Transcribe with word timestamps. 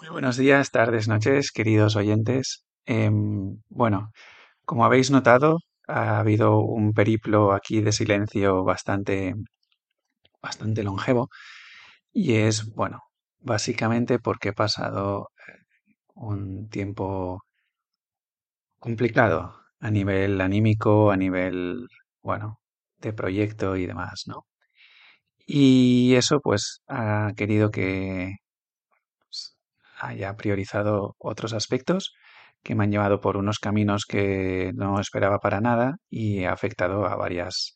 Muy 0.00 0.10
buenos 0.10 0.36
días, 0.36 0.70
tardes, 0.70 1.08
noches, 1.08 1.50
queridos 1.50 1.96
oyentes. 1.96 2.64
Em, 2.86 3.60
bueno, 3.68 4.12
como 4.64 4.84
habéis 4.84 5.10
notado, 5.10 5.58
ha 5.88 6.20
habido 6.20 6.60
un 6.60 6.92
periplo 6.92 7.52
aquí 7.52 7.80
de 7.80 7.92
silencio 7.92 8.62
bastante, 8.64 9.34
bastante 10.42 10.82
longevo 10.82 11.28
y 12.12 12.34
es, 12.36 12.66
bueno, 12.74 13.02
básicamente 13.40 14.18
porque 14.20 14.50
he 14.50 14.52
pasado 14.54 15.30
un 16.14 16.68
tiempo 16.70 17.42
complicado 18.78 19.54
a 19.80 19.90
nivel 19.90 20.40
anímico, 20.40 21.10
a 21.10 21.16
nivel, 21.16 21.86
bueno, 22.22 22.58
de 22.98 23.12
proyecto 23.12 23.76
y 23.76 23.86
demás, 23.86 24.24
¿no? 24.26 24.46
Y 25.46 26.14
eso 26.16 26.40
pues 26.40 26.82
ha 26.88 27.32
querido 27.36 27.70
que 27.70 28.36
haya 30.00 30.36
priorizado 30.36 31.14
otros 31.18 31.52
aspectos 31.52 32.14
que 32.62 32.74
me 32.74 32.84
han 32.84 32.92
llevado 32.92 33.20
por 33.20 33.36
unos 33.36 33.58
caminos 33.58 34.04
que 34.06 34.72
no 34.74 35.00
esperaba 35.00 35.38
para 35.38 35.60
nada 35.60 35.96
y 36.10 36.44
ha 36.44 36.52
afectado 36.52 37.06
a 37.06 37.16
varias, 37.16 37.74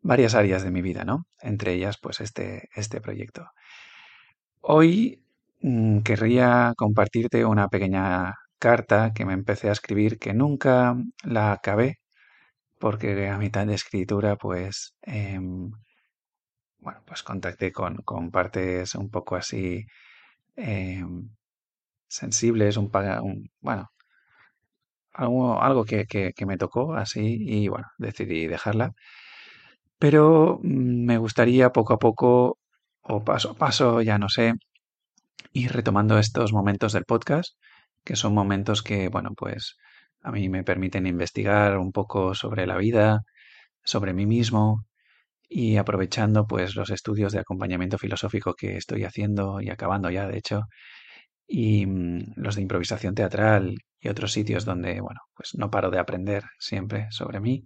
varias 0.00 0.34
áreas 0.34 0.62
de 0.62 0.70
mi 0.70 0.82
vida, 0.82 1.04
¿no? 1.04 1.26
Entre 1.40 1.74
ellas, 1.74 1.96
pues 2.00 2.20
este, 2.20 2.68
este 2.74 3.00
proyecto. 3.00 3.46
Hoy 4.60 5.24
mm, 5.60 6.00
querría 6.00 6.72
compartirte 6.76 7.44
una 7.44 7.68
pequeña 7.68 8.34
carta 8.58 9.12
que 9.14 9.24
me 9.24 9.32
empecé 9.34 9.68
a 9.68 9.72
escribir 9.72 10.18
que 10.18 10.34
nunca 10.34 10.94
la 11.24 11.52
acabé 11.52 11.98
porque 12.78 13.28
a 13.28 13.38
mitad 13.38 13.66
de 13.66 13.74
escritura, 13.74 14.36
pues, 14.36 14.94
em, 15.02 15.70
bueno, 16.78 17.02
pues 17.06 17.22
contacté 17.22 17.72
con, 17.72 17.96
con 17.98 18.30
partes 18.30 18.94
un 18.96 19.08
poco 19.10 19.36
así 19.36 19.86
em, 20.56 21.30
sensibles, 22.12 22.76
un, 22.78 22.90
un- 23.22 23.50
bueno, 23.60 23.90
algo, 25.14 25.60
algo 25.62 25.84
que, 25.84 26.06
que- 26.06 26.32
que 26.36 26.46
me 26.46 26.58
tocó 26.58 26.94
así 26.94 27.36
y 27.48 27.68
bueno, 27.68 27.86
decidí 27.98 28.46
dejarla. 28.46 28.94
Pero 29.98 30.58
mm, 30.62 31.04
me 31.06 31.18
gustaría 31.18 31.70
poco 31.72 31.92
a 31.94 31.98
poco, 31.98 32.58
o 33.02 33.24
paso 33.24 33.50
a 33.52 33.54
paso, 33.54 34.02
ya 34.02 34.18
no 34.18 34.28
sé, 34.28 34.54
ir 35.52 35.72
retomando 35.72 36.18
estos 36.18 36.52
momentos 36.52 36.92
del 36.92 37.04
podcast, 37.04 37.56
que 38.04 38.16
son 38.16 38.34
momentos 38.34 38.82
que, 38.82 39.08
bueno, 39.08 39.30
pues 39.36 39.76
a 40.22 40.32
mí 40.32 40.48
me 40.48 40.64
permiten 40.64 41.06
investigar 41.06 41.78
un 41.78 41.92
poco 41.92 42.34
sobre 42.34 42.66
la 42.66 42.76
vida, 42.78 43.22
sobre 43.84 44.14
mí 44.14 44.26
mismo 44.26 44.84
y 45.48 45.76
aprovechando 45.78 46.46
pues 46.46 46.76
los 46.76 46.90
estudios 46.90 47.32
de 47.32 47.40
acompañamiento 47.40 47.98
filosófico 47.98 48.54
que 48.54 48.76
estoy 48.78 49.04
haciendo 49.04 49.60
y 49.62 49.70
acabando 49.70 50.10
ya, 50.10 50.26
de 50.28 50.38
hecho, 50.38 50.62
y 51.54 51.84
mm, 51.86 52.32
los 52.36 52.56
de 52.56 52.62
improvisación 52.62 53.14
teatral 53.14 53.76
y 54.00 54.08
otros 54.08 54.32
sitios 54.32 54.64
donde, 54.64 55.00
bueno, 55.02 55.20
pues 55.34 55.50
no 55.54 55.70
paro 55.70 55.90
de 55.90 55.98
aprender 55.98 56.44
siempre 56.58 57.08
sobre 57.10 57.40
mí, 57.40 57.64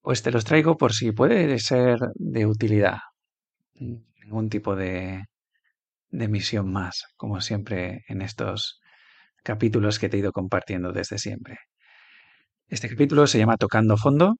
pues 0.00 0.22
te 0.22 0.30
los 0.30 0.44
traigo 0.44 0.76
por 0.76 0.92
si 0.92 1.10
puede 1.10 1.58
ser 1.58 1.98
de 2.14 2.46
utilidad. 2.46 2.98
Mm, 3.74 3.96
Ningún 4.22 4.48
tipo 4.50 4.76
de, 4.76 5.24
de 6.10 6.28
misión 6.28 6.72
más, 6.72 7.04
como 7.16 7.40
siempre 7.40 8.04
en 8.08 8.22
estos 8.22 8.80
capítulos 9.44 9.98
que 9.98 10.08
te 10.08 10.16
he 10.16 10.20
ido 10.20 10.32
compartiendo 10.32 10.92
desde 10.92 11.18
siempre. 11.18 11.58
Este 12.68 12.88
capítulo 12.88 13.26
se 13.26 13.38
llama 13.38 13.56
Tocando 13.56 13.96
Fondo 13.96 14.36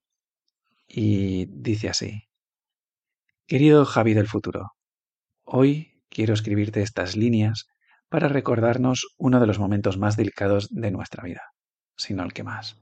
y 0.88 1.46
dice 1.50 1.88
así. 1.88 2.22
Querido 3.46 3.84
Javi 3.84 4.14
del 4.14 4.28
futuro, 4.28 4.72
hoy 5.44 6.02
quiero 6.08 6.34
escribirte 6.34 6.82
estas 6.82 7.16
líneas 7.16 7.66
para 8.08 8.28
recordarnos 8.28 9.06
uno 9.18 9.40
de 9.40 9.46
los 9.46 9.58
momentos 9.58 9.98
más 9.98 10.16
delicados 10.16 10.68
de 10.70 10.90
nuestra 10.90 11.22
vida, 11.22 11.42
si 11.96 12.14
no 12.14 12.22
el 12.22 12.32
que 12.32 12.44
más. 12.44 12.80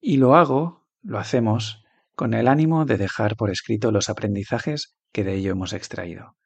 Y 0.00 0.16
lo 0.16 0.36
hago, 0.36 0.86
lo 1.02 1.18
hacemos, 1.18 1.84
con 2.14 2.32
el 2.34 2.48
ánimo 2.48 2.86
de 2.86 2.96
dejar 2.96 3.36
por 3.36 3.50
escrito 3.50 3.92
los 3.92 4.08
aprendizajes 4.08 4.96
que 5.12 5.24
de 5.24 5.34
ello 5.34 5.52
hemos 5.52 5.72
extraído, 5.72 6.36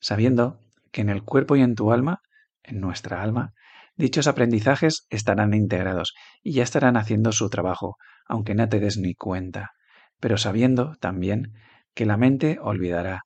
sabiendo 0.00 0.60
que 0.92 1.00
en 1.00 1.08
el 1.08 1.22
cuerpo 1.22 1.56
y 1.56 1.62
en 1.62 1.74
tu 1.74 1.92
alma, 1.92 2.20
en 2.62 2.80
nuestra 2.80 3.22
alma, 3.22 3.52
dichos 3.96 4.28
aprendizajes 4.28 5.06
estarán 5.10 5.54
integrados 5.54 6.14
y 6.42 6.52
ya 6.52 6.62
estarán 6.62 6.96
haciendo 6.96 7.32
su 7.32 7.50
trabajo, 7.50 7.96
aunque 8.26 8.54
no 8.54 8.68
te 8.68 8.78
des 8.78 8.96
ni 8.96 9.14
cuenta, 9.14 9.70
pero 10.20 10.38
sabiendo 10.38 10.94
también 11.00 11.52
que 11.94 12.06
la 12.06 12.16
mente 12.16 12.58
olvidará 12.62 13.22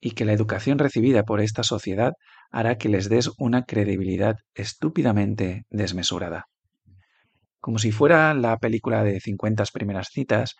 y 0.00 0.12
que 0.12 0.24
la 0.24 0.32
educación 0.32 0.78
recibida 0.78 1.24
por 1.24 1.40
esta 1.40 1.62
sociedad 1.62 2.12
hará 2.54 2.78
que 2.78 2.88
les 2.88 3.08
des 3.08 3.32
una 3.36 3.64
credibilidad 3.64 4.36
estúpidamente 4.54 5.64
desmesurada. 5.70 6.46
Como 7.58 7.78
si 7.80 7.90
fuera 7.90 8.32
la 8.32 8.58
película 8.58 9.02
de 9.02 9.20
50 9.20 9.64
primeras 9.72 10.10
citas, 10.12 10.54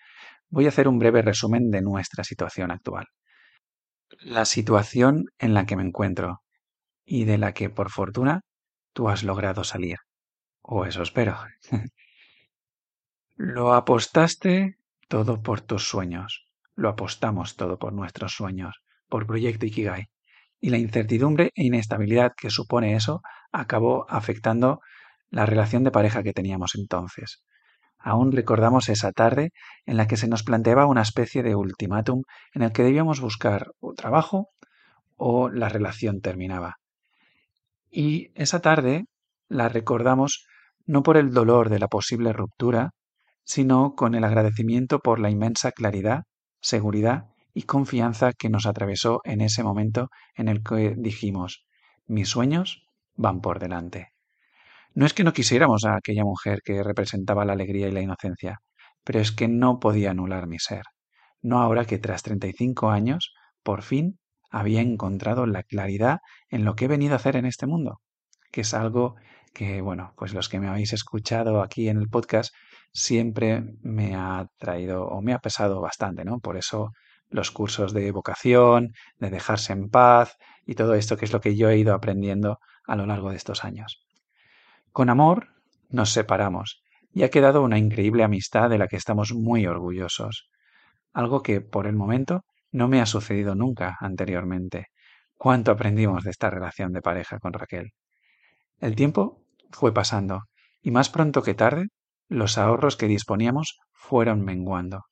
voy 0.49 0.66
a 0.66 0.71
hacer 0.71 0.88
un 0.88 0.99
breve 0.99 1.22
resumen 1.22 1.71
de 1.71 1.82
nuestra 1.82 2.25
situación 2.25 2.72
actual. 2.72 3.06
La 4.19 4.44
situación 4.44 5.27
en 5.38 5.55
la 5.55 5.66
que 5.66 5.77
me 5.77 5.84
encuentro 5.84 6.41
y 7.05 7.27
de 7.27 7.38
la 7.38 7.53
que, 7.53 7.71
por 7.71 7.91
fortuna, 7.91 8.41
tú 8.93 9.09
has 9.09 9.22
logrado 9.22 9.62
salir. 9.62 9.99
O 10.62 10.87
eso 10.87 11.03
espero. 11.03 11.37
Lo 13.37 13.72
apostaste 13.72 14.78
todo 15.06 15.44
por 15.44 15.61
tus 15.61 15.87
sueños. 15.88 16.49
Lo 16.75 16.88
apostamos 16.88 17.55
todo 17.55 17.78
por 17.78 17.93
nuestros 17.93 18.34
sueños, 18.34 18.82
por 19.09 19.28
Proyecto 19.28 19.66
Ikigai. 19.66 20.09
Y 20.64 20.70
la 20.70 20.78
incertidumbre 20.78 21.50
e 21.56 21.64
inestabilidad 21.66 22.32
que 22.34 22.48
supone 22.48 22.97
eso 22.97 23.20
acabó 23.52 24.06
afectando 24.08 24.80
la 25.28 25.44
relación 25.44 25.84
de 25.84 25.91
pareja 25.91 26.22
que 26.22 26.32
teníamos 26.32 26.75
entonces. 26.75 27.44
Aún 27.98 28.32
recordamos 28.32 28.88
esa 28.88 29.12
tarde 29.12 29.50
en 29.84 29.98
la 29.98 30.06
que 30.06 30.16
se 30.16 30.26
nos 30.26 30.42
planteaba 30.42 30.86
una 30.86 31.02
especie 31.02 31.42
de 31.42 31.54
ultimátum 31.54 32.22
en 32.54 32.62
el 32.62 32.72
que 32.72 32.82
debíamos 32.82 33.20
buscar 33.20 33.72
o 33.78 33.92
trabajo 33.92 34.48
o 35.16 35.50
la 35.50 35.69
relación 35.69 36.22
terminaba. 36.22 36.76
Y 37.91 38.31
esa 38.34 38.60
tarde 38.60 39.04
la 39.50 39.69
recordamos 39.69 40.46
no 40.86 41.02
por 41.02 41.19
el 41.19 41.34
dolor 41.34 41.69
de 41.69 41.78
la 41.78 41.88
posible 41.88 42.32
ruptura, 42.32 42.92
sino 43.44 43.92
con 43.94 44.14
el 44.14 44.25
agradecimiento 44.25 45.00
por 45.00 45.20
la 45.20 45.28
inmensa 45.28 45.72
claridad, 45.72 46.22
seguridad 46.62 47.34
y 47.54 47.62
confianza 47.62 48.32
que 48.32 48.50
nos 48.50 48.66
atravesó 48.66 49.20
en 49.25 49.41
ese 49.41 49.62
momento 49.62 50.10
en 50.34 50.48
el 50.48 50.62
que 50.62 50.94
dijimos, 50.97 51.65
mis 52.06 52.28
sueños 52.28 52.87
van 53.15 53.41
por 53.41 53.60
delante. 53.60 54.09
No 54.92 55.06
es 55.06 55.15
que 55.15 55.25
no 55.25 55.32
quisiéramos 55.32 55.84
a 55.84 55.97
aquella 55.97 56.25
mujer 56.25 56.60
que 56.64 56.82
representaba 56.82 57.44
la 57.44 57.53
alegría 57.53 57.88
y 57.88 57.93
la 57.93 58.00
inocencia, 58.00 58.59
pero 59.04 59.20
es 59.20 59.32
que 59.32 59.48
no 59.48 59.78
podía 59.78 60.10
anular 60.10 60.47
mi 60.47 60.59
ser. 60.59 60.82
No 61.41 61.60
ahora 61.60 61.84
que 61.84 61.98
tras 61.98 62.22
35 62.22 62.91
años, 62.91 63.32
por 63.62 63.82
fin, 63.82 64.19
había 64.50 64.81
encontrado 64.81 65.47
la 65.47 65.62
claridad 65.62 66.19
en 66.48 66.64
lo 66.64 66.75
que 66.75 66.84
he 66.84 66.88
venido 66.88 67.14
a 67.14 67.16
hacer 67.16 67.37
en 67.37 67.47
este 67.47 67.66
mundo, 67.66 68.00
que 68.50 68.62
es 68.62 68.75
algo 68.75 69.16
que, 69.53 69.81
bueno, 69.81 70.12
pues 70.16 70.32
los 70.34 70.48
que 70.48 70.60
me 70.60 70.69
habéis 70.69 70.93
escuchado 70.93 71.62
aquí 71.62 71.88
en 71.88 71.98
el 71.98 72.09
podcast 72.09 72.54
siempre 72.93 73.62
me 73.82 74.14
ha 74.14 74.47
traído 74.59 75.06
o 75.06 75.22
me 75.22 75.32
ha 75.32 75.38
pesado 75.38 75.81
bastante, 75.81 76.25
¿no? 76.25 76.38
Por 76.38 76.56
eso 76.56 76.93
los 77.34 77.50
cursos 77.50 77.93
de 77.93 78.12
vocación, 78.12 78.93
de 79.19 79.28
dejarse 79.28 79.72
en 79.72 79.91
paz 79.91 80.37
y 80.65 80.77
todo 80.77 80.95
esto 80.95 81.17
que 81.17 81.25
es 81.25 81.33
lo 81.33 81.41
que 81.41 81.56
yo 81.56 81.69
he 81.69 81.77
ido 81.77 81.93
aprendiendo 81.93 82.61
a 82.87 82.95
lo 82.95 83.06
largo 83.06 83.31
de 83.31 83.37
estos 83.37 83.65
años. 83.65 84.06
Con 84.93 85.11
amor 85.11 85.49
nos 85.89 86.12
separamos 86.12 86.84
y 87.12 87.25
ha 87.25 87.31
quedado 87.31 87.62
una 87.62 87.77
increíble 87.77 88.23
amistad 88.23 88.71
de 88.71 88.78
la 88.78 88.87
que 88.87 88.97
estamos 88.97 89.34
muy 89.34 89.67
orgullosos, 89.67 90.49
algo 91.12 91.43
que 91.43 91.61
por 91.61 91.89
el 91.89 91.97
momento 91.97 92.44
no 92.71 92.87
me 92.87 93.00
ha 93.00 93.06
sucedido 93.06 93.56
nunca 93.56 93.97
anteriormente. 93.99 94.87
Cuánto 95.37 95.73
aprendimos 95.73 96.23
de 96.23 96.31
esta 96.31 96.50
relación 96.50 96.93
de 96.93 97.03
pareja 97.03 97.41
con 97.41 97.53
Raquel. 97.53 97.91
El 98.79 98.94
tiempo 98.94 99.43
fue 99.73 99.93
pasando 99.93 100.43
y 100.82 100.93
más 100.93 101.11
pronto 101.11 101.43
que 101.43 101.55
tarde 101.55 101.88
los 102.29 102.58
ahorros 102.58 102.97
que 102.97 103.08
disponíamos 103.08 103.81
fueron 103.93 104.44
menguando. 104.44 105.03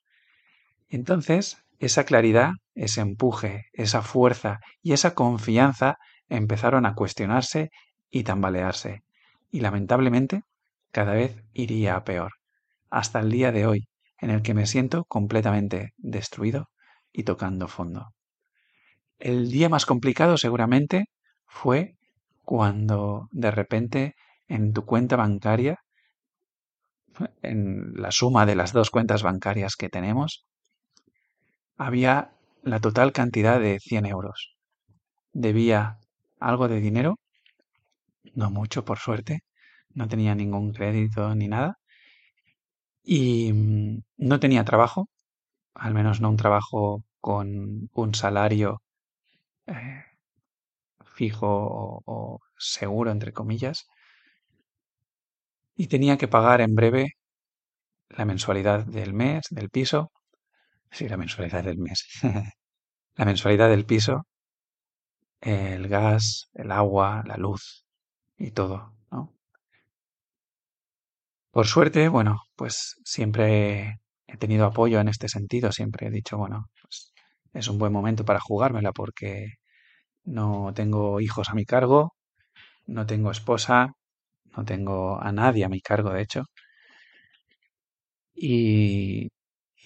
Entonces, 0.89 1.65
esa 1.87 2.05
claridad, 2.05 2.53
ese 2.75 3.01
empuje, 3.01 3.65
esa 3.73 4.03
fuerza 4.03 4.61
y 4.83 4.93
esa 4.93 5.15
confianza 5.15 5.97
empezaron 6.29 6.87
a 6.87 6.95
cuestionarse 6.95 7.71
y 8.09 8.23
tambalearse, 8.23 9.03
y 9.51 9.61
lamentablemente 9.61 10.43
cada 10.93 11.15
vez 11.15 11.43
iría 11.53 11.97
a 11.97 12.05
peor, 12.05 12.35
hasta 12.89 13.19
el 13.19 13.33
día 13.33 13.51
de 13.51 13.67
hoy, 13.67 13.89
en 14.19 14.31
el 14.31 14.43
que 14.43 14.55
me 14.55 14.67
siento 14.67 15.05
completamente 15.07 15.93
destruido 15.97 16.69
y 17.13 17.25
tocando 17.25 17.67
fondo. 17.67 18.13
El 19.19 19.51
día 19.51 19.69
más 19.69 19.85
complicado 19.85 20.37
seguramente 20.37 21.07
fue 21.47 21.97
cuando 22.43 23.27
de 23.33 23.51
repente 23.51 24.15
en 24.47 24.73
tu 24.73 24.85
cuenta 24.85 25.17
bancaria, 25.17 25.79
en 27.43 27.93
la 27.95 28.13
suma 28.13 28.47
de 28.47 28.55
las 28.55 28.73
dos 28.73 28.91
cuentas 28.91 29.25
bancarias 29.25 29.75
que 29.75 29.89
tenemos, 29.89 30.47
había 31.77 32.33
la 32.63 32.81
total 32.81 33.13
cantidad 33.13 33.61
de 33.61 33.81
100 33.81 34.07
euros. 34.07 34.57
Debía 35.33 35.99
algo 36.41 36.69
de 36.69 36.81
dinero 36.81 37.19
no 38.35 38.51
mucho, 38.51 38.85
por 38.85 38.99
suerte, 38.99 39.41
no 39.95 40.09
tenía 40.09 40.35
ningún 40.35 40.73
crédito 40.73 41.35
ni 41.35 41.49
nada, 41.49 41.79
y 43.05 43.53
mm, 43.53 44.03
no 44.19 44.41
tenía 44.41 44.65
trabajo, 44.65 45.09
al 45.75 45.95
menos 45.95 46.21
no 46.21 46.31
un 46.31 46.37
trabajo 46.39 47.05
con 47.21 47.91
un 47.95 48.15
salario 48.15 48.83
eh, 49.67 50.05
fijo 51.17 51.47
o, 51.49 52.03
o 52.07 52.41
seguro, 52.59 53.11
entre 53.13 53.33
comillas, 53.33 53.87
y 55.77 55.89
tenía 55.89 56.17
que 56.17 56.29
pagar 56.29 56.61
en 56.63 56.75
breve 56.75 57.13
la 58.11 58.25
mensualidad 58.25 58.85
del 58.87 59.13
mes, 59.13 59.47
del 59.51 59.69
piso, 59.71 60.13
sí, 60.93 61.09
la 61.09 61.17
mensualidad 61.17 61.65
del 61.65 61.79
mes, 61.79 62.07
la 63.17 63.25
mensualidad 63.25 63.71
del 63.71 63.87
piso, 63.87 64.27
el 65.43 65.89
gas, 65.89 66.49
el 66.55 66.71
agua, 66.73 67.23
la 67.27 67.37
luz 67.37 67.85
y 68.39 68.51
todo, 68.53 68.95
¿no? 69.11 69.35
Por 71.51 71.67
suerte, 71.67 72.09
bueno, 72.09 72.41
pues 72.57 72.97
siempre 73.05 74.01
he 74.27 74.37
tenido 74.39 74.65
apoyo 74.67 75.01
en 75.01 75.09
este 75.09 75.29
sentido, 75.29 75.71
siempre 75.73 76.07
he 76.07 76.11
dicho, 76.11 76.39
bueno, 76.39 76.67
pues 76.81 77.13
es 77.53 77.69
un 77.69 77.79
buen 77.79 77.93
momento 77.93 78.25
para 78.25 78.41
jugármela 78.41 78.93
porque 78.93 79.55
no 80.25 80.73
tengo 80.75 81.21
hijos 81.21 81.51
a 81.51 81.55
mi 81.55 81.65
cargo, 81.67 82.15
no 82.87 83.07
tengo 83.07 83.31
esposa, 83.33 83.95
no 84.57 84.65
tengo 84.65 85.21
a 85.23 85.33
nadie 85.33 85.65
a 85.65 85.71
mi 85.71 85.81
cargo, 85.83 86.11
de 86.13 86.23
hecho, 86.23 86.45
y, 88.35 89.29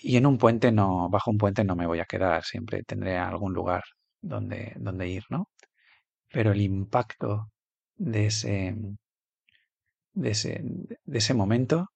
y 0.07 0.17
en 0.17 0.27
un 0.27 0.39
puente 0.39 0.71
no, 0.71 1.09
bajo 1.11 1.33
un 1.33 1.39
puente 1.39 1.65
no 1.65 1.75
me 1.75 1.87
voy 1.87 1.99
a 1.99 2.05
quedar, 2.05 2.45
siempre 2.45 2.85
tendré 2.85 3.19
algún 3.19 3.53
lugar 3.53 3.83
donde, 4.21 4.73
donde 4.77 5.09
ir, 5.09 5.25
¿no? 5.31 5.51
Pero 6.33 6.53
el 6.53 6.61
impacto 6.61 7.51
de 7.97 8.27
ese, 8.27 8.77
de 10.15 10.31
ese, 10.31 10.61
de 11.05 11.19
ese 11.19 11.35
momento, 11.35 11.89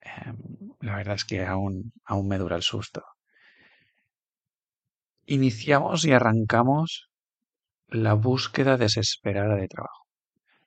em, 0.00 0.36
la 0.80 0.96
verdad 0.96 1.14
es 1.14 1.24
que 1.24 1.44
aún, 1.44 1.92
aún 2.04 2.28
me 2.28 2.38
dura 2.38 2.56
el 2.56 2.62
susto. 2.62 3.02
Iniciamos 5.26 6.04
y 6.04 6.12
arrancamos 6.12 7.08
la 7.88 8.14
búsqueda 8.14 8.76
desesperada 8.76 9.56
de 9.56 9.68
trabajo. 9.68 10.06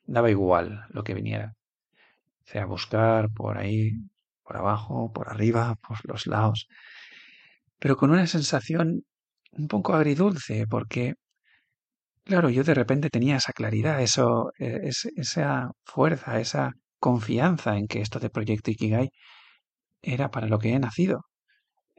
Daba 0.06 0.32
igual 0.32 0.86
lo 0.90 1.04
que 1.04 1.14
viniera. 1.14 1.54
sea 2.46 2.66
buscar 2.66 3.30
por 3.32 3.58
ahí, 3.58 3.92
por 4.45 4.57
abajo, 4.57 5.12
por 5.13 5.30
arriba, 5.30 5.75
por 5.88 6.00
los 6.09 6.27
lados, 6.27 6.68
pero 7.80 7.95
con 7.97 8.12
una 8.12 8.27
sensación 8.27 9.06
un 9.51 9.68
poco 9.68 9.94
agridulce, 9.94 10.68
porque, 10.68 11.15
claro, 12.24 12.50
yo 12.50 12.63
de 12.63 12.74
repente 12.74 13.09
tenía 13.09 13.38
esa 13.38 13.53
claridad, 13.53 14.01
eso, 14.01 14.51
eh, 14.59 14.80
es- 14.83 15.07
esa 15.15 15.71
fuerza, 15.83 16.39
esa 16.39 16.74
confianza 17.00 17.77
en 17.77 17.88
que 17.88 18.01
esto 18.01 18.19
de 18.19 18.30
Proyecto 18.30 18.71
Ikigai 18.71 19.09
era 20.01 20.31
para 20.31 20.47
lo 20.47 20.59
que 20.59 20.74
he 20.74 20.80
nacido. 20.80 21.25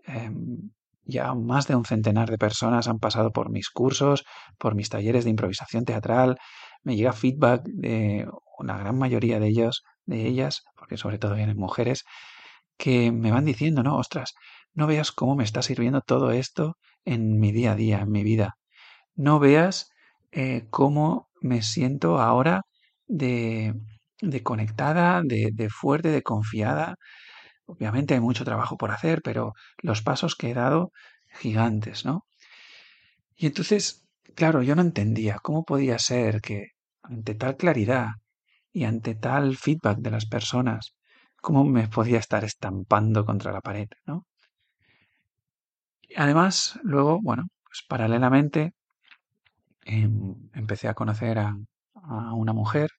Em, 0.07 0.71
ya 1.05 1.35
más 1.35 1.67
de 1.69 1.77
un 1.77 1.85
centenar 1.87 2.31
de 2.31 2.39
personas 2.39 2.89
han 2.89 2.99
pasado 3.01 3.33
por 3.33 3.51
mis 3.51 3.71
cursos, 3.71 4.25
por 4.59 4.75
mis 4.75 4.91
talleres 4.91 5.25
de 5.25 5.31
improvisación 5.31 5.85
teatral. 5.85 6.39
Me 6.85 6.97
llega 6.97 7.13
feedback 7.13 7.63
de 7.67 8.29
una 8.59 8.79
gran 8.79 8.99
mayoría 8.99 9.41
de 9.41 9.49
ellos, 9.49 9.85
de 10.07 10.27
ellas, 10.27 10.63
porque 10.77 10.97
sobre 10.99 11.19
todo 11.19 11.35
vienen 11.37 11.59
mujeres, 11.59 12.05
que 12.77 13.13
me 13.13 13.31
van 13.31 13.45
diciendo, 13.45 13.83
no, 13.83 13.97
ostras, 13.97 14.35
no 14.75 14.87
veas 14.87 15.13
cómo 15.13 15.37
me 15.37 15.45
está 15.45 15.63
sirviendo 15.63 16.01
todo 16.01 16.31
esto 16.31 16.77
en 17.05 17.39
mi 17.39 17.53
día 17.53 17.73
a 17.73 17.77
día, 17.77 18.01
en 18.01 18.11
mi 18.11 18.23
vida. 18.25 18.57
No 19.15 19.39
veas 19.39 19.91
eh, 20.33 20.67
cómo 20.71 21.29
me 21.41 21.63
siento 21.63 22.19
ahora 22.21 22.63
de, 23.07 23.75
conectada, 24.43 25.23
de 25.25 25.69
fuerte, 25.71 26.11
de 26.11 26.23
confiada. 26.23 26.97
Obviamente 27.67 28.15
hay 28.15 28.21
mucho 28.21 28.45
trabajo 28.45 28.77
por 28.77 28.91
hacer, 28.91 29.23
pero 29.23 29.55
los 29.79 30.03
pasos 30.03 30.37
que 30.37 30.51
he 30.51 30.55
dado, 30.55 30.93
gigantes, 31.41 32.05
¿no? 32.05 32.27
Y 33.37 33.47
entonces, 33.47 34.05
claro, 34.35 34.63
yo 34.63 34.75
no 34.75 34.83
entendía 34.83 35.39
cómo 35.43 35.65
podía 35.65 35.99
ser 35.99 36.41
que 36.41 36.69
ante 37.03 37.35
tal 37.35 37.57
claridad 37.57 38.09
y 38.73 38.85
ante 38.85 39.15
tal 39.15 39.57
feedback 39.57 39.99
de 39.99 40.11
las 40.11 40.27
personas, 40.27 40.96
cómo 41.47 41.63
me 41.65 41.87
podía 41.87 42.19
estar 42.19 42.43
estampando 42.43 43.25
contra 43.25 43.53
la 43.53 43.61
pared, 43.61 43.89
¿no? 44.05 44.27
Además, 46.17 46.81
luego, 46.83 47.21
bueno, 47.23 47.45
pues 47.63 47.85
paralelamente 47.89 48.75
em, 49.85 50.51
empecé 50.55 50.89
a 50.89 50.95
conocer 50.95 51.39
a, 51.39 51.57
una 52.35 52.53
mujer 52.53 52.91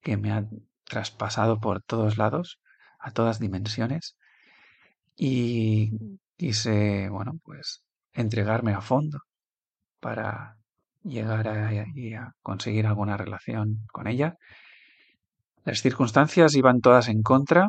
que 0.00 0.16
me 0.16 0.32
ha 0.32 0.46
traspasado 0.84 1.60
por 1.60 1.82
todos 1.82 2.16
lados, 2.16 2.58
a 2.98 3.10
todas 3.10 3.38
dimensiones, 3.38 4.16
y 5.14 5.92
quise, 6.38 7.10
bueno, 7.10 7.38
pues 7.44 7.84
entregarme 8.14 8.72
a 8.72 8.80
fondo 8.80 9.18
para 10.00 10.56
llegar 11.02 11.48
a, 11.48 11.68
a 11.68 12.32
conseguir 12.40 12.86
alguna 12.86 13.18
relación 13.18 13.80
con 13.92 14.06
ella. 14.06 14.38
Las 15.68 15.82
circunstancias 15.82 16.54
iban 16.54 16.80
todas 16.80 17.08
en 17.08 17.22
contra 17.22 17.68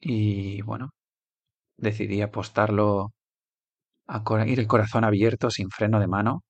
y, 0.00 0.62
bueno, 0.62 0.94
decidí 1.76 2.22
apostarlo 2.22 3.12
a 4.06 4.22
ir 4.46 4.58
el 4.60 4.66
corazón 4.66 5.04
abierto, 5.04 5.50
sin 5.50 5.68
freno 5.68 6.00
de 6.00 6.06
mano, 6.06 6.44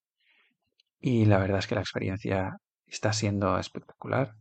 y 1.01 1.25
la 1.25 1.39
verdad 1.39 1.59
es 1.59 1.67
que 1.67 1.75
la 1.75 1.81
experiencia 1.81 2.57
está 2.87 3.13
siendo 3.13 3.59
espectacular 3.59 4.37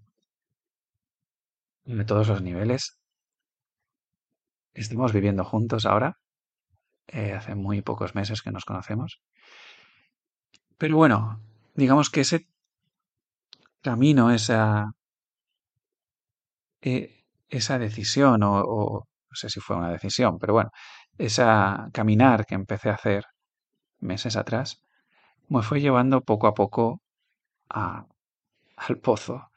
de 1.85 2.06
todos 2.06 2.27
los 2.27 2.44
niveles. 2.44 3.00
Estamos 4.75 5.13
viviendo 5.13 5.44
juntos 5.44 5.88
ahora, 5.88 6.13
eh, 7.07 7.33
hace 7.33 7.56
muy 7.56 7.81
pocos 7.81 8.13
meses 8.13 8.44
que 8.44 8.51
nos 8.51 8.65
conocemos. 8.65 9.19
Pero 10.77 10.95
bueno, 10.95 11.41
digamos 11.73 12.12
que 12.12 12.21
ese 12.21 12.45
camino, 13.81 14.29
esa, 14.29 14.91
eh, 16.86 17.26
esa 17.50 17.76
decisión, 17.80 18.44
o, 18.44 18.54
o 18.62 19.00
no 19.30 19.36
sé 19.42 19.50
si 19.50 19.60
fue 19.62 19.76
una 19.78 19.92
decisión, 19.92 20.38
pero 20.40 20.54
bueno, 20.54 20.72
esa 21.18 21.90
caminar 21.94 22.46
que 22.46 22.56
empecé 22.56 22.90
a 22.90 22.96
hacer 22.96 23.26
meses 24.00 24.36
atrás, 24.38 24.68
me 25.50 25.62
fue 25.64 25.82
llevando 25.82 26.22
poco 26.22 26.48
a 26.48 26.56
poco 26.56 27.02
a, 27.70 28.08
al 28.78 29.00
pozo, 29.00 29.50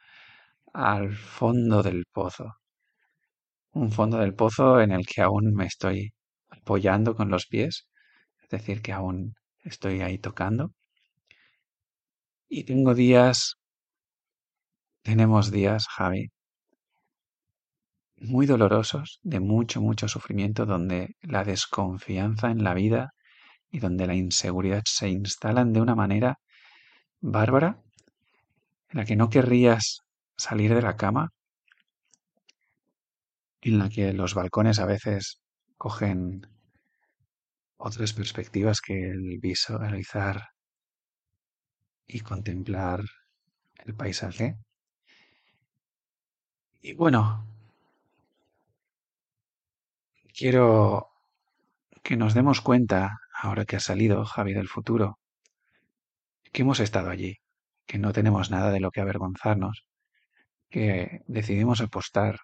al 0.74 1.14
fondo 1.16 1.82
del 1.82 2.06
pozo. 2.12 2.56
Un 3.82 3.90
fondo 3.92 4.18
del 4.18 4.34
pozo 4.34 4.78
en 4.82 4.92
el 4.92 5.06
que 5.06 5.22
aún 5.22 5.54
me 5.54 5.64
estoy 5.64 6.12
apoyando 6.50 7.14
con 7.16 7.30
los 7.30 7.46
pies, 7.46 7.88
es 8.42 8.48
decir, 8.50 8.82
que 8.82 8.92
aún 8.92 9.36
estoy 9.64 10.02
ahí 10.02 10.18
tocando. 10.18 10.72
Y 12.50 12.64
tengo 12.64 12.94
días, 12.94 13.56
tenemos 15.02 15.50
días, 15.50 15.86
Javi, 15.88 16.30
muy 18.20 18.46
dolorosos, 18.46 19.20
de 19.22 19.40
mucho, 19.40 19.80
mucho 19.80 20.08
sufrimiento, 20.08 20.66
donde 20.66 21.16
la 21.22 21.44
desconfianza 21.44 22.50
en 22.50 22.64
la 22.64 22.74
vida 22.74 23.10
y 23.70 23.80
donde 23.80 24.06
la 24.06 24.14
inseguridad 24.14 24.82
se 24.86 25.08
instalan 25.08 25.72
de 25.72 25.80
una 25.80 25.94
manera 25.94 26.38
bárbara, 27.20 27.80
en 28.90 28.98
la 28.98 29.04
que 29.04 29.16
no 29.16 29.28
querrías 29.28 30.00
salir 30.36 30.74
de 30.74 30.82
la 30.82 30.96
cama, 30.96 31.30
en 33.60 33.78
la 33.78 33.88
que 33.88 34.12
los 34.12 34.34
balcones 34.34 34.78
a 34.78 34.86
veces 34.86 35.40
cogen 35.76 36.46
otras 37.76 38.12
perspectivas 38.12 38.80
que 38.80 39.10
el 39.10 39.38
visualizar 39.40 40.48
y 42.06 42.20
contemplar 42.20 43.04
el 43.84 43.94
paisaje. 43.94 44.56
Y 46.80 46.94
bueno, 46.94 47.46
quiero 50.38 51.08
que 52.04 52.16
nos 52.16 52.32
demos 52.32 52.60
cuenta, 52.60 53.18
ahora 53.34 53.64
que 53.64 53.74
ha 53.74 53.80
salido 53.80 54.24
Javi 54.24 54.54
del 54.54 54.68
futuro, 54.68 55.18
que 56.52 56.62
hemos 56.62 56.78
estado 56.78 57.10
allí, 57.10 57.38
que 57.86 57.98
no 57.98 58.12
tenemos 58.12 58.48
nada 58.48 58.70
de 58.70 58.78
lo 58.78 58.92
que 58.92 59.00
avergonzarnos, 59.00 59.84
que 60.70 61.22
decidimos 61.26 61.80
apostar 61.80 62.38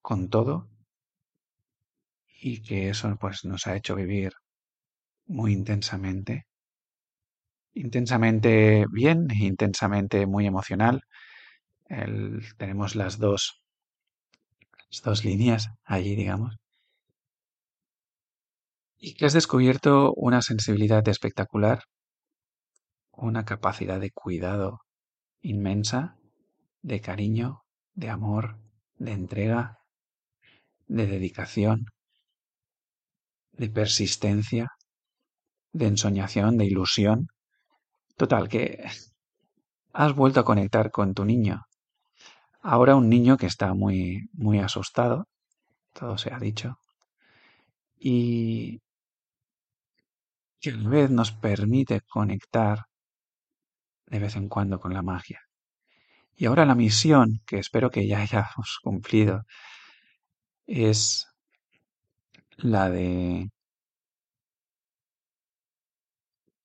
con 0.00 0.30
todo 0.30 0.70
y 2.40 2.62
que 2.62 2.88
eso 2.88 3.14
pues 3.20 3.44
nos 3.44 3.66
ha 3.66 3.76
hecho 3.76 3.94
vivir 3.94 4.32
muy 5.26 5.52
intensamente, 5.52 6.46
intensamente 7.74 8.86
bien 8.90 9.30
e 9.30 9.44
intensamente 9.44 10.26
muy 10.26 10.46
emocional. 10.46 11.02
Tenemos 12.56 12.96
las 12.96 13.18
dos, 13.18 13.60
las 14.90 15.02
dos 15.02 15.24
líneas 15.24 15.68
allí, 15.84 16.16
digamos. 16.16 16.56
Y 18.98 19.14
que 19.14 19.26
has 19.26 19.32
descubierto 19.32 20.12
una 20.14 20.42
sensibilidad 20.42 21.06
espectacular, 21.08 21.84
una 23.12 23.44
capacidad 23.44 24.00
de 24.00 24.10
cuidado 24.10 24.80
inmensa 25.40 26.16
de 26.82 27.00
cariño, 27.00 27.62
de 27.94 28.10
amor, 28.10 28.58
de 28.96 29.12
entrega, 29.12 29.78
de 30.86 31.06
dedicación, 31.06 31.86
de 33.52 33.68
persistencia, 33.70 34.68
de 35.72 35.86
ensoñación, 35.86 36.56
de 36.56 36.66
ilusión. 36.66 37.28
Total, 38.16 38.48
que 38.48 38.84
has 39.92 40.14
vuelto 40.14 40.40
a 40.40 40.44
conectar 40.44 40.90
con 40.90 41.14
tu 41.14 41.24
niño. 41.24 41.62
Ahora 42.60 42.96
un 42.96 43.08
niño 43.08 43.36
que 43.36 43.46
está 43.46 43.74
muy, 43.74 44.28
muy 44.32 44.58
asustado, 44.58 45.26
todo 45.92 46.18
se 46.18 46.32
ha 46.32 46.38
dicho, 46.38 46.78
y 47.98 48.80
que 50.60 50.70
a 50.70 50.76
la 50.76 50.88
vez 50.88 51.10
nos 51.10 51.32
permite 51.32 52.00
conectar 52.02 52.86
de 54.06 54.18
vez 54.18 54.36
en 54.36 54.48
cuando 54.48 54.80
con 54.80 54.92
la 54.94 55.02
magia. 55.02 55.40
Y 56.36 56.46
ahora 56.46 56.64
la 56.64 56.74
misión, 56.74 57.40
que 57.46 57.58
espero 57.58 57.90
que 57.90 58.06
ya 58.06 58.20
hayamos 58.20 58.78
cumplido, 58.82 59.44
es 60.66 61.26
la 62.58 62.90
de 62.90 63.50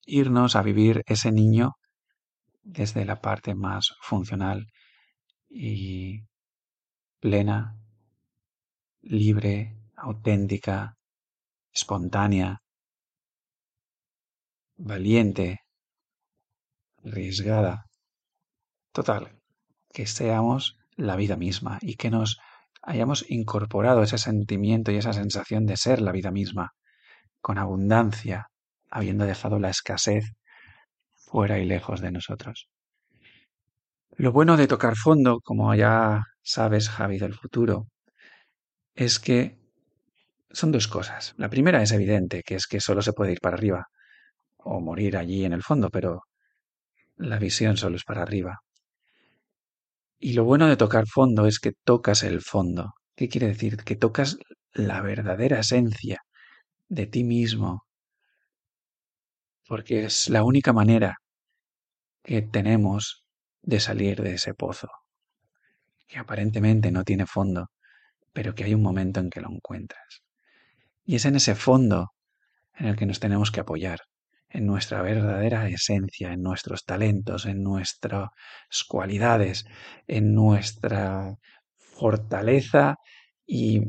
irnos 0.06 0.56
a 0.56 0.62
vivir 0.62 1.04
ese 1.06 1.32
niño 1.32 1.74
desde 2.64 3.06
la 3.06 3.22
parte 3.22 3.56
más 3.56 3.96
funcional 4.02 4.68
y 5.50 6.24
plena, 7.20 7.78
libre, 9.02 9.76
auténtica, 9.96 10.98
espontánea, 11.72 12.63
valiente, 14.78 15.60
arriesgada. 17.06 17.86
Total, 18.92 19.40
que 19.92 20.06
seamos 20.08 20.78
la 20.96 21.16
vida 21.16 21.36
misma 21.36 21.80
y 21.82 21.96
que 21.96 22.10
nos 22.10 22.40
hayamos 22.82 23.26
incorporado 23.30 24.04
ese 24.04 24.18
sentimiento 24.18 24.92
y 24.92 24.98
esa 24.98 25.14
sensación 25.14 25.66
de 25.66 25.78
ser 25.78 26.02
la 26.02 26.12
vida 26.12 26.32
misma, 26.32 26.72
con 27.42 27.58
abundancia, 27.58 28.48
habiendo 28.90 29.26
dejado 29.26 29.60
la 29.60 29.70
escasez 29.70 30.26
fuera 31.16 31.60
y 31.60 31.66
lejos 31.66 32.02
de 32.02 32.12
nosotros. 32.12 32.68
Lo 34.16 34.32
bueno 34.32 34.58
de 34.58 34.68
tocar 34.68 34.96
fondo, 34.96 35.40
como 35.42 35.74
ya 35.74 36.24
sabes, 36.44 36.90
Javi 36.90 37.18
del 37.18 37.34
futuro, 37.34 37.88
es 38.94 39.20
que 39.20 39.58
son 40.52 40.72
dos 40.72 40.88
cosas. 40.88 41.34
La 41.38 41.50
primera 41.50 41.82
es 41.82 41.92
evidente, 41.92 42.44
que 42.44 42.56
es 42.56 42.68
que 42.68 42.80
solo 42.80 43.02
se 43.02 43.14
puede 43.14 43.32
ir 43.32 43.40
para 43.42 43.56
arriba 43.56 43.88
o 44.64 44.80
morir 44.82 45.18
allí 45.18 45.46
en 45.46 45.54
el 45.54 45.64
fondo, 45.64 45.90
pero 45.90 46.22
la 47.16 47.40
visión 47.40 47.78
solo 47.78 47.96
es 47.96 48.04
para 48.04 48.24
arriba. 48.24 48.60
Y 50.20 50.34
lo 50.34 50.46
bueno 50.46 50.68
de 50.68 50.78
tocar 50.78 51.06
fondo 51.08 51.46
es 51.46 51.60
que 51.60 51.74
tocas 51.84 52.24
el 52.24 52.42
fondo. 52.42 52.94
¿Qué 53.16 53.28
quiere 53.28 53.48
decir? 53.48 53.78
Que 53.78 53.96
tocas 53.96 54.38
la 54.74 55.02
verdadera 55.02 55.60
esencia 55.60 56.20
de 56.88 57.08
ti 57.08 57.24
mismo, 57.24 57.84
porque 59.68 60.06
es 60.06 60.30
la 60.30 60.44
única 60.44 60.74
manera 60.74 61.18
que 62.24 62.42
tenemos 62.42 63.26
de 63.62 63.80
salir 63.80 64.22
de 64.22 64.36
ese 64.36 64.54
pozo, 64.54 64.88
que 66.08 66.20
aparentemente 66.20 66.92
no 66.92 67.04
tiene 67.04 67.26
fondo, 67.26 67.68
pero 68.34 68.56
que 68.56 68.64
hay 68.64 68.74
un 68.74 68.82
momento 68.82 69.20
en 69.20 69.30
que 69.30 69.42
lo 69.42 69.50
encuentras. 69.52 70.24
Y 71.06 71.16
es 71.16 71.26
en 71.26 71.36
ese 71.36 71.56
fondo 71.56 72.12
en 72.76 72.88
el 72.88 72.96
que 72.96 73.06
nos 73.06 73.20
tenemos 73.20 73.52
que 73.52 73.60
apoyar, 73.60 74.00
en 74.54 74.68
nuestra 74.68 75.02
verdadera 75.02 75.68
esencia, 75.68 76.32
en 76.32 76.44
nuestros 76.44 76.86
talentos, 76.86 77.46
en 77.46 77.64
nuestras 77.64 78.30
cualidades, 78.88 79.66
en 80.08 80.34
nuestra 80.34 81.36
fortaleza 81.78 82.96
y 83.46 83.82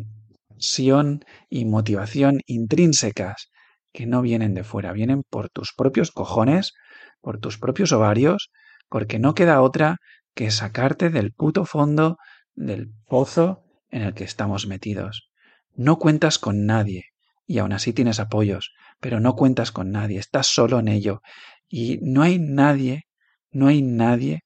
pasión 0.48 1.24
y 1.50 1.66
motivación 1.66 2.40
intrínsecas 2.46 3.50
que 3.92 4.06
no 4.06 4.22
vienen 4.22 4.54
de 4.54 4.64
fuera, 4.64 4.92
vienen 4.92 5.22
por 5.28 5.50
tus 5.50 5.74
propios 5.74 6.10
cojones, 6.10 6.72
por 7.20 7.38
tus 7.38 7.58
propios 7.58 7.92
ovarios, 7.92 8.50
porque 8.88 9.18
no 9.18 9.34
queda 9.34 9.60
otra 9.60 9.98
que 10.34 10.50
sacarte 10.50 11.10
del 11.10 11.32
puto 11.32 11.64
fondo 11.64 12.16
del 12.54 12.90
pozo 13.06 13.64
en 13.90 14.02
el 14.02 14.14
que 14.14 14.24
estamos 14.24 14.66
metidos. 14.66 15.30
No 15.74 15.98
cuentas 15.98 16.38
con 16.38 16.66
nadie 16.66 17.13
y 17.46 17.58
aún 17.58 17.72
así 17.72 17.92
tienes 17.92 18.20
apoyos, 18.20 18.72
pero 19.00 19.20
no 19.20 19.34
cuentas 19.34 19.72
con 19.72 19.90
nadie, 19.90 20.18
estás 20.18 20.46
solo 20.46 20.78
en 20.78 20.88
ello 20.88 21.20
y 21.68 21.98
no 22.02 22.22
hay 22.22 22.38
nadie, 22.38 23.04
no 23.50 23.68
hay 23.68 23.82
nadie 23.82 24.42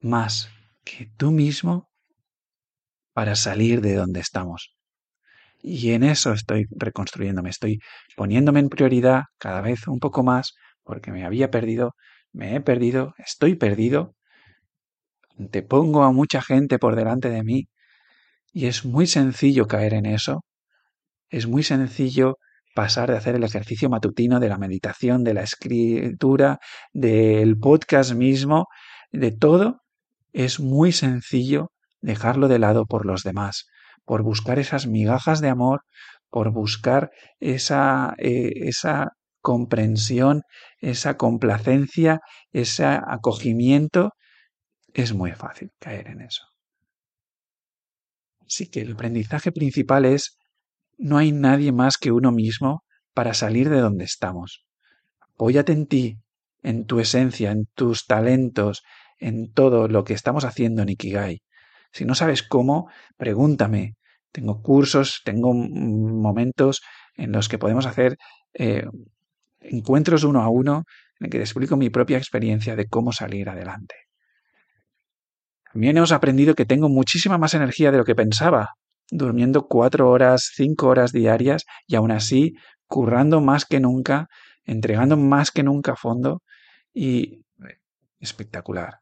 más 0.00 0.50
que 0.84 1.10
tú 1.16 1.30
mismo 1.30 1.88
para 3.12 3.34
salir 3.34 3.80
de 3.80 3.94
donde 3.94 4.20
estamos. 4.20 4.76
Y 5.62 5.92
en 5.92 6.02
eso 6.04 6.32
estoy 6.32 6.66
reconstruyéndome, 6.70 7.50
estoy 7.50 7.80
poniéndome 8.16 8.60
en 8.60 8.68
prioridad 8.68 9.22
cada 9.38 9.60
vez 9.62 9.88
un 9.88 9.98
poco 9.98 10.22
más 10.22 10.54
porque 10.84 11.10
me 11.12 11.24
había 11.24 11.50
perdido, 11.50 11.94
me 12.32 12.54
he 12.54 12.60
perdido, 12.60 13.14
estoy 13.18 13.56
perdido. 13.56 14.14
Te 15.50 15.62
pongo 15.62 16.04
a 16.04 16.12
mucha 16.12 16.42
gente 16.42 16.78
por 16.78 16.94
delante 16.94 17.30
de 17.30 17.42
mí 17.42 17.68
y 18.52 18.66
es 18.66 18.84
muy 18.84 19.06
sencillo 19.06 19.66
caer 19.66 19.94
en 19.94 20.06
eso. 20.06 20.44
Es 21.30 21.46
muy 21.46 21.62
sencillo 21.62 22.38
pasar 22.74 23.10
de 23.10 23.16
hacer 23.16 23.34
el 23.34 23.44
ejercicio 23.44 23.88
matutino, 23.88 24.40
de 24.40 24.48
la 24.48 24.58
meditación, 24.58 25.24
de 25.24 25.34
la 25.34 25.42
escritura, 25.42 26.58
del 26.92 27.58
podcast 27.58 28.12
mismo, 28.14 28.66
de 29.12 29.32
todo. 29.32 29.80
Es 30.32 30.60
muy 30.60 30.92
sencillo 30.92 31.72
dejarlo 32.00 32.48
de 32.48 32.58
lado 32.58 32.86
por 32.86 33.06
los 33.06 33.22
demás 33.22 33.66
por 34.06 34.22
buscar 34.22 34.58
esas 34.58 34.86
migajas 34.86 35.42
de 35.42 35.50
amor, 35.50 35.82
por 36.30 36.50
buscar 36.52 37.10
esa, 37.40 38.14
eh, 38.18 38.52
esa 38.68 39.12
comprensión, 39.42 40.42
esa 40.78 41.16
complacencia, 41.16 42.20
ese 42.52 42.84
acogimiento, 42.84 44.12
es 44.94 45.12
muy 45.12 45.32
fácil 45.32 45.70
caer 45.78 46.08
en 46.08 46.22
eso. 46.22 46.42
Así 48.40 48.70
que 48.70 48.80
el 48.80 48.92
aprendizaje 48.92 49.52
principal 49.52 50.04
es 50.04 50.38
no 50.98 51.18
hay 51.18 51.32
nadie 51.32 51.72
más 51.72 51.98
que 51.98 52.12
uno 52.12 52.32
mismo 52.32 52.84
para 53.14 53.34
salir 53.34 53.68
de 53.70 53.80
donde 53.80 54.04
estamos. 54.04 54.64
Apóyate 55.20 55.72
en 55.72 55.86
ti, 55.86 56.18
en 56.62 56.86
tu 56.86 57.00
esencia, 57.00 57.50
en 57.50 57.66
tus 57.74 58.06
talentos, 58.06 58.82
en 59.18 59.52
todo 59.52 59.88
lo 59.88 60.04
que 60.04 60.14
estamos 60.14 60.44
haciendo 60.44 60.82
en 60.82 60.90
Ikigai. 60.90 61.42
Si 61.92 62.04
no 62.04 62.14
sabes 62.14 62.42
cómo, 62.42 62.90
pregúntame. 63.16 63.94
Tengo 64.32 64.60
cursos, 64.60 65.22
tengo 65.24 65.54
momentos 65.54 66.82
en 67.16 67.32
los 67.32 67.48
que 67.48 67.58
podemos 67.58 67.86
hacer 67.86 68.16
eh, 68.52 68.84
encuentros 69.60 70.24
uno 70.24 70.42
a 70.42 70.48
uno 70.48 70.84
en 71.20 71.30
que 71.30 71.38
te 71.38 71.44
explico 71.44 71.76
mi 71.76 71.88
propia 71.88 72.18
experiencia 72.18 72.76
de 72.76 72.86
cómo 72.86 73.12
salir 73.12 73.48
adelante. 73.48 73.94
También 75.72 75.96
hemos 75.96 76.12
aprendido 76.12 76.54
que 76.54 76.66
tengo 76.66 76.88
muchísima 76.88 77.38
más 77.38 77.54
energía 77.54 77.90
de 77.90 77.98
lo 77.98 78.04
que 78.04 78.14
pensaba, 78.14 78.74
durmiendo 79.10 79.66
cuatro 79.66 80.10
horas, 80.10 80.50
cinco 80.54 80.88
horas 80.88 81.12
diarias 81.12 81.64
y 81.86 81.96
aún 81.96 82.10
así 82.10 82.54
currando 82.86 83.40
más 83.40 83.64
que 83.64 83.80
nunca, 83.80 84.28
entregando 84.64 85.16
más 85.16 85.50
que 85.50 85.62
nunca 85.62 85.92
a 85.92 85.96
fondo 85.96 86.42
y 86.92 87.42
eh, 87.66 87.78
espectacular. 88.20 89.00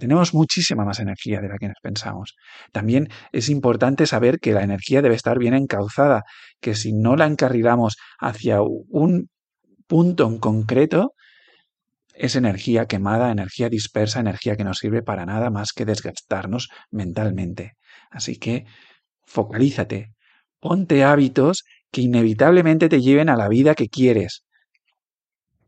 Tenemos 0.00 0.34
muchísima 0.34 0.84
más 0.84 0.98
energía 0.98 1.40
de 1.40 1.48
la 1.48 1.56
que 1.56 1.68
nos 1.68 1.78
pensamos. 1.80 2.34
También 2.72 3.08
es 3.30 3.48
importante 3.48 4.06
saber 4.06 4.40
que 4.40 4.52
la 4.52 4.64
energía 4.64 5.02
debe 5.02 5.14
estar 5.14 5.38
bien 5.38 5.54
encauzada, 5.54 6.24
que 6.60 6.74
si 6.74 6.92
no 6.92 7.14
la 7.14 7.26
encarrilamos 7.26 7.96
hacia 8.18 8.60
un 8.60 9.28
punto 9.86 10.26
en 10.26 10.38
concreto, 10.38 11.14
es 12.14 12.34
energía 12.34 12.86
quemada, 12.86 13.30
energía 13.30 13.68
dispersa, 13.68 14.20
energía 14.20 14.56
que 14.56 14.64
no 14.64 14.74
sirve 14.74 15.02
para 15.02 15.26
nada 15.26 15.50
más 15.50 15.72
que 15.72 15.84
desgastarnos 15.84 16.68
mentalmente. 16.90 17.74
Así 18.10 18.38
que 18.38 18.66
focalízate, 19.32 20.12
ponte 20.60 21.04
hábitos 21.04 21.64
que 21.90 22.02
inevitablemente 22.02 22.88
te 22.88 23.00
lleven 23.00 23.28
a 23.28 23.36
la 23.36 23.48
vida 23.48 23.74
que 23.74 23.88
quieres. 23.88 24.44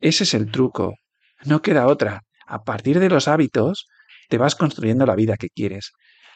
Ese 0.00 0.24
es 0.24 0.34
el 0.34 0.50
truco. 0.50 0.94
No 1.44 1.62
queda 1.62 1.86
otra 1.86 2.22
a 2.46 2.62
partir 2.62 3.00
de 3.00 3.08
los 3.08 3.26
hábitos, 3.26 3.86
te 4.28 4.38
vas 4.38 4.54
construyendo 4.54 5.06
la 5.06 5.16
vida 5.16 5.36
que 5.36 5.48
quieres. 5.48 5.92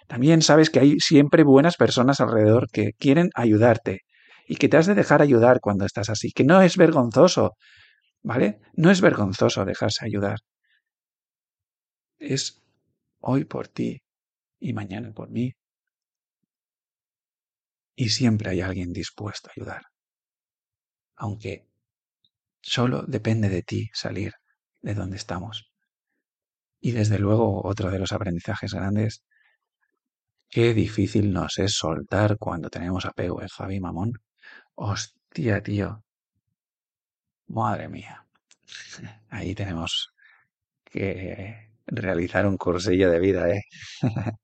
También 0.06 0.40
sabes 0.40 0.70
que 0.70 0.80
hay 0.80 1.00
siempre 1.00 1.44
buenas 1.44 1.76
personas 1.76 2.20
alrededor 2.20 2.70
que 2.70 2.92
quieren 2.99 3.28
ayudarte 3.35 4.00
y 4.47 4.56
que 4.56 4.68
te 4.70 4.78
has 4.78 4.87
de 4.87 4.94
dejar 4.94 5.20
ayudar 5.20 5.61
cuando 5.61 5.85
estás 5.85 6.08
así, 6.08 6.32
que 6.32 6.44
no 6.44 6.62
es 6.62 6.78
vergonzoso, 6.78 7.52
¿vale? 8.23 8.58
No 8.75 8.90
es 8.90 9.02
vergonzoso 9.02 9.66
dejarse 9.66 10.06
ayudar. 10.06 10.38
Es 12.18 12.62
hoy 13.20 13.44
por 13.44 13.68
ti 13.68 14.00
y 14.61 14.73
mañana 14.73 15.12
por 15.12 15.28
mí. 15.30 15.52
Y 18.00 18.11
siempre 18.11 18.50
hay 18.50 18.61
alguien 18.61 18.93
dispuesto 18.93 19.49
a 19.49 19.52
ayudar. 19.57 19.83
Aunque 21.17 21.67
solo 22.62 23.02
depende 23.02 23.49
de 23.49 23.64
ti 23.64 23.90
salir 23.93 24.35
de 24.83 24.95
donde 24.95 25.17
estamos. 25.17 25.73
Y 26.81 26.93
desde 26.93 27.19
luego 27.19 27.67
otro 27.67 27.90
de 27.90 27.99
los 27.99 28.12
aprendizajes 28.12 28.73
grandes, 28.73 29.25
qué 30.49 30.75
difícil 30.75 31.33
nos 31.33 31.59
es 31.59 31.75
soltar 31.75 32.38
cuando 32.38 32.71
tenemos 32.71 33.05
apego, 33.05 33.43
¿eh, 33.43 33.49
Javi 33.50 33.81
Mamón? 33.81 34.12
Hostia, 34.76 35.61
tío. 35.61 36.05
Madre 37.49 37.88
mía. 37.88 38.28
Ahí 39.28 39.57
tenemos 39.57 40.14
que 40.85 41.73
realizar 41.85 42.47
un 42.47 42.59
cursillo 42.59 43.11
de 43.11 43.19
vida, 43.19 43.50
¿eh? 43.50 43.62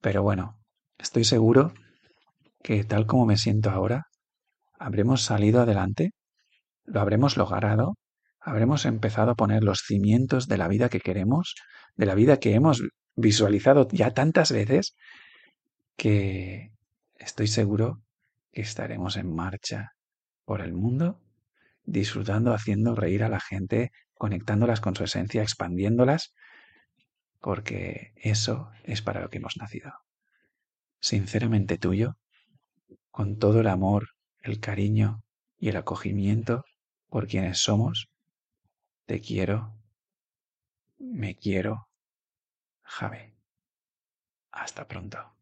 Pero 0.00 0.24
bueno, 0.24 0.58
estoy 0.98 1.22
seguro 1.22 1.72
que 2.66 2.82
tal 2.82 3.06
como 3.06 3.26
me 3.26 3.36
siento 3.36 3.70
ahora, 3.70 4.08
habremos 4.76 5.22
salido 5.22 5.60
adelante, 5.60 6.10
lo 6.84 7.00
habremos 7.00 7.36
logrado, 7.36 7.94
habremos 8.40 8.86
empezado 8.86 9.30
a 9.30 9.34
poner 9.36 9.62
los 9.62 9.82
cimientos 9.86 10.48
de 10.48 10.58
la 10.58 10.66
vida 10.66 10.88
que 10.88 10.98
queremos, 10.98 11.54
de 11.94 12.06
la 12.06 12.16
vida 12.16 12.40
que 12.40 12.54
hemos 12.54 12.82
visualizado 13.14 13.86
ya 13.92 14.10
tantas 14.14 14.50
veces, 14.50 14.96
que 15.96 16.72
estoy 17.14 17.46
seguro 17.46 18.02
que 18.50 18.62
estaremos 18.62 19.16
en 19.16 19.32
marcha 19.32 19.92
por 20.44 20.60
el 20.60 20.72
mundo, 20.72 21.20
disfrutando, 21.84 22.52
haciendo 22.52 22.96
reír 22.96 23.22
a 23.22 23.28
la 23.28 23.38
gente, 23.38 23.92
conectándolas 24.14 24.80
con 24.80 24.96
su 24.96 25.04
esencia, 25.04 25.42
expandiéndolas, 25.42 26.34
porque 27.40 28.10
eso 28.16 28.70
es 28.82 29.02
para 29.02 29.20
lo 29.20 29.30
que 29.30 29.38
hemos 29.38 29.56
nacido. 29.56 29.92
Sinceramente 30.98 31.78
tuyo, 31.78 32.16
con 33.16 33.38
todo 33.38 33.60
el 33.60 33.68
amor, 33.68 34.10
el 34.42 34.60
cariño 34.60 35.22
y 35.58 35.70
el 35.70 35.76
acogimiento 35.76 36.66
por 37.08 37.26
quienes 37.26 37.58
somos, 37.58 38.10
te 39.06 39.22
quiero, 39.22 39.72
me 40.98 41.34
quiero, 41.34 41.88
Jave. 42.82 43.34
Hasta 44.50 44.86
pronto. 44.86 45.35